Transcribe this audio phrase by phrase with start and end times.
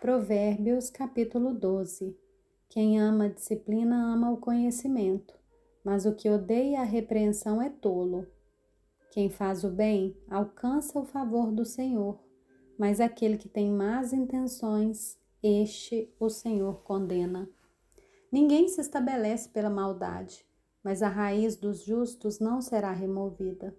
[0.00, 2.16] Provérbios capítulo 12
[2.68, 5.34] Quem ama a disciplina ama o conhecimento,
[5.84, 8.24] mas o que odeia a repreensão é tolo.
[9.10, 12.16] Quem faz o bem alcança o favor do Senhor,
[12.78, 17.50] mas aquele que tem más intenções, este o Senhor condena.
[18.30, 20.46] Ninguém se estabelece pela maldade,
[20.80, 23.76] mas a raiz dos justos não será removida.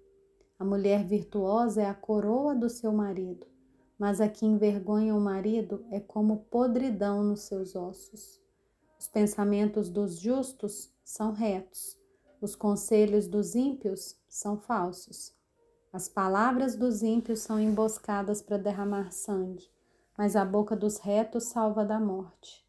[0.60, 3.48] A mulher virtuosa é a coroa do seu marido,
[4.00, 8.40] mas a que envergonha o marido é como podridão nos seus ossos.
[8.98, 12.00] Os pensamentos dos justos são retos,
[12.42, 15.38] os conselhos dos ímpios são falsos.
[15.92, 19.70] As palavras dos ímpios são emboscadas para derramar sangue,
[20.18, 22.66] mas a boca dos retos salva da morte.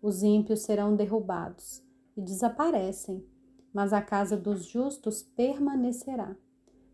[0.00, 1.82] Os ímpios serão derrubados
[2.16, 3.26] e desaparecem,
[3.74, 6.34] mas a casa dos justos permanecerá.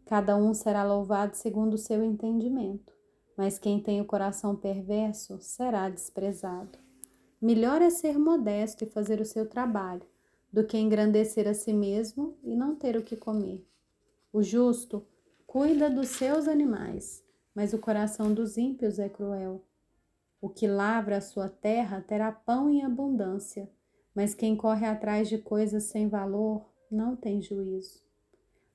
[0.05, 2.96] Cada um será louvado segundo o seu entendimento,
[3.37, 6.79] mas quem tem o coração perverso será desprezado.
[7.41, 10.03] Melhor é ser modesto e fazer o seu trabalho,
[10.53, 13.67] do que engrandecer a si mesmo e não ter o que comer.
[14.33, 15.07] O justo
[15.47, 17.23] cuida dos seus animais,
[17.55, 19.63] mas o coração dos ímpios é cruel.
[20.41, 23.71] O que lavra a sua terra terá pão em abundância,
[24.15, 28.03] mas quem corre atrás de coisas sem valor não tem juízo.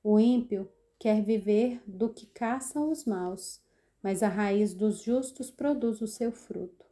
[0.04, 0.70] O ímpio
[1.00, 3.60] quer viver do que caçam os maus,
[4.02, 6.86] mas a raiz dos justos produz o seu fruto.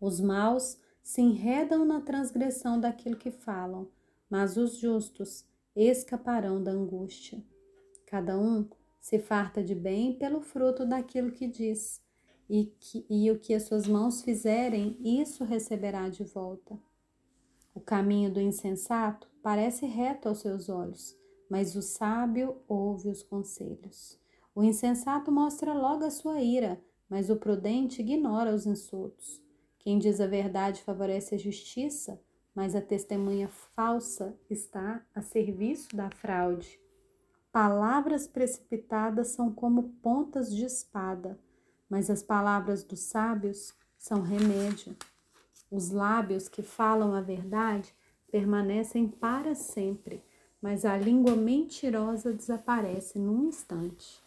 [0.00, 3.88] Os maus se enredam na transgressão daquilo que falam,
[4.28, 7.42] mas os justos escaparão da angústia.
[8.06, 8.68] Cada um
[9.00, 12.00] se farta de bem pelo fruto daquilo que diz
[12.48, 16.78] e, que, e o que as suas mãos fizerem, isso receberá de volta.
[17.74, 21.16] O caminho do insensato parece reto aos seus olhos,
[21.48, 24.21] mas o sábio ouve os conselhos.
[24.54, 29.42] O insensato mostra logo a sua ira, mas o prudente ignora os insultos.
[29.78, 32.20] Quem diz a verdade favorece a justiça,
[32.54, 36.80] mas a testemunha falsa está a serviço da fraude.
[37.50, 41.38] Palavras precipitadas são como pontas de espada
[41.92, 44.96] mas as palavras dos sábios são remédio.
[45.70, 47.94] Os lábios que falam a verdade
[48.30, 50.24] permanecem para sempre,
[50.62, 54.21] mas a língua mentirosa desaparece num instante.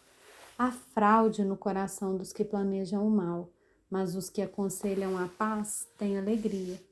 [0.58, 3.50] Há fraude no coração dos que planejam o mal,
[3.90, 6.82] mas os que aconselham a paz têm alegria.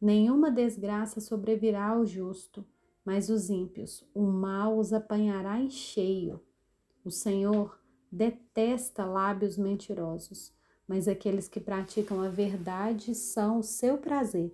[0.00, 2.66] Nenhuma desgraça sobrevirá ao justo,
[3.04, 6.42] mas os ímpios, o mal os apanhará em cheio.
[7.04, 7.78] O Senhor
[8.10, 10.52] detesta lábios mentirosos,
[10.88, 14.52] mas aqueles que praticam a verdade são o seu prazer.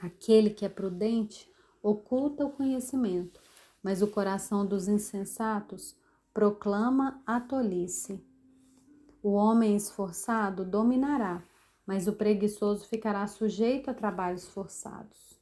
[0.00, 1.46] Aquele que é prudente
[1.82, 3.42] oculta o conhecimento,
[3.82, 5.94] mas o coração dos insensatos
[6.34, 8.20] proclama a tolice.
[9.22, 11.40] O homem esforçado dominará,
[11.86, 15.38] mas o preguiçoso ficará sujeito a trabalhos forçados.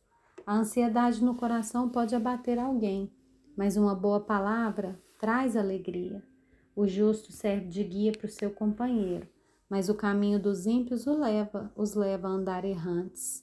[0.47, 3.10] A ansiedade no coração pode abater alguém,
[3.56, 6.22] mas uma boa palavra traz alegria.
[6.76, 9.26] O justo serve de guia para o seu companheiro,
[9.70, 13.42] mas o caminho dos ímpios o leva, os leva a andar errantes.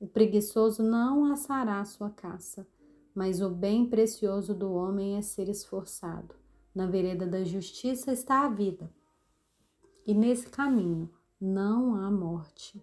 [0.00, 2.66] O preguiçoso não assará sua caça,
[3.14, 6.47] mas o bem precioso do homem é ser esforçado.
[6.74, 8.92] Na vereda da justiça está a vida,
[10.06, 12.82] e nesse caminho não há morte.